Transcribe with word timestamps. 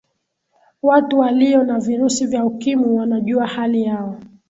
watu 0.81 1.19
waliyo 1.19 1.63
na 1.63 1.79
virusi 1.79 2.25
vya 2.25 2.45
ukimwi 2.45 2.97
wanajua 2.97 3.47
hali 3.47 3.83
yao 3.83 4.19